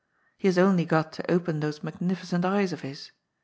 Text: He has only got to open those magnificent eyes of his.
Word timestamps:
He 0.35 0.47
has 0.47 0.57
only 0.57 0.83
got 0.83 1.13
to 1.13 1.31
open 1.31 1.59
those 1.59 1.83
magnificent 1.83 2.43
eyes 2.43 2.73
of 2.73 2.81
his. 2.81 3.11